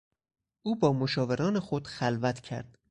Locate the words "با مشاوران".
0.75-1.59